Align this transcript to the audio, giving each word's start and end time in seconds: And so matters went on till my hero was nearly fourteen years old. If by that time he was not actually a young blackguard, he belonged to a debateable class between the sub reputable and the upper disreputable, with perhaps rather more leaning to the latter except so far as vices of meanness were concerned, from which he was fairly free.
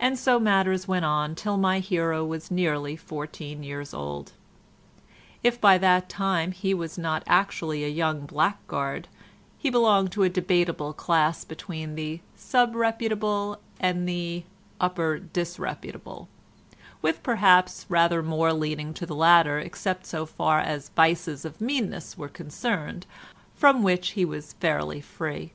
And 0.00 0.18
so 0.18 0.40
matters 0.40 0.88
went 0.88 1.04
on 1.04 1.34
till 1.34 1.58
my 1.58 1.78
hero 1.80 2.24
was 2.24 2.50
nearly 2.50 2.96
fourteen 2.96 3.62
years 3.62 3.92
old. 3.92 4.32
If 5.42 5.60
by 5.60 5.76
that 5.76 6.08
time 6.08 6.52
he 6.52 6.72
was 6.72 6.96
not 6.96 7.22
actually 7.26 7.84
a 7.84 7.88
young 7.90 8.24
blackguard, 8.24 9.08
he 9.58 9.68
belonged 9.68 10.10
to 10.12 10.22
a 10.22 10.30
debateable 10.30 10.94
class 10.94 11.44
between 11.44 11.96
the 11.96 12.20
sub 12.34 12.74
reputable 12.74 13.58
and 13.78 14.08
the 14.08 14.44
upper 14.80 15.18
disreputable, 15.18 16.30
with 17.02 17.22
perhaps 17.22 17.84
rather 17.90 18.22
more 18.22 18.54
leaning 18.54 18.94
to 18.94 19.04
the 19.04 19.14
latter 19.14 19.58
except 19.58 20.06
so 20.06 20.24
far 20.24 20.60
as 20.60 20.88
vices 20.96 21.44
of 21.44 21.60
meanness 21.60 22.16
were 22.16 22.30
concerned, 22.30 23.04
from 23.54 23.82
which 23.82 24.12
he 24.12 24.24
was 24.24 24.54
fairly 24.54 25.02
free. 25.02 25.52